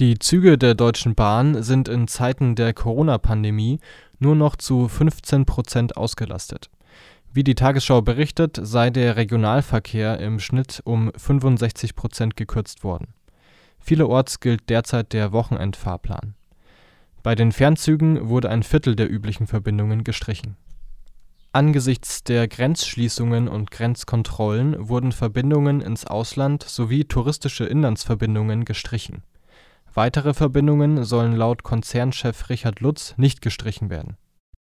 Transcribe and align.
Die 0.00 0.18
Züge 0.18 0.56
der 0.56 0.74
Deutschen 0.74 1.14
Bahn 1.14 1.62
sind 1.62 1.86
in 1.86 2.08
Zeiten 2.08 2.54
der 2.54 2.72
Corona-Pandemie 2.72 3.80
nur 4.18 4.34
noch 4.34 4.56
zu 4.56 4.88
15 4.88 5.44
Prozent 5.44 5.98
ausgelastet. 5.98 6.70
Wie 7.34 7.44
die 7.44 7.54
Tagesschau 7.54 8.00
berichtet, 8.00 8.58
sei 8.62 8.88
der 8.88 9.16
Regionalverkehr 9.16 10.18
im 10.18 10.40
Schnitt 10.40 10.80
um 10.84 11.12
65 11.14 11.96
Prozent 11.96 12.34
gekürzt 12.34 12.82
worden. 12.82 13.08
Vielerorts 13.78 14.40
gilt 14.40 14.70
derzeit 14.70 15.12
der 15.12 15.32
Wochenendfahrplan. 15.32 16.34
Bei 17.22 17.34
den 17.34 17.52
Fernzügen 17.52 18.26
wurde 18.30 18.48
ein 18.48 18.62
Viertel 18.62 18.96
der 18.96 19.12
üblichen 19.12 19.46
Verbindungen 19.46 20.02
gestrichen. 20.02 20.56
Angesichts 21.52 22.24
der 22.24 22.48
Grenzschließungen 22.48 23.48
und 23.48 23.70
Grenzkontrollen 23.70 24.88
wurden 24.88 25.12
Verbindungen 25.12 25.82
ins 25.82 26.06
Ausland 26.06 26.62
sowie 26.62 27.04
touristische 27.04 27.66
Inlandsverbindungen 27.66 28.64
gestrichen 28.64 29.24
Weitere 29.94 30.34
Verbindungen 30.34 31.04
sollen 31.04 31.34
laut 31.34 31.62
Konzernchef 31.62 32.48
Richard 32.48 32.80
Lutz 32.80 33.14
nicht 33.16 33.42
gestrichen 33.42 33.90
werden 33.90 34.16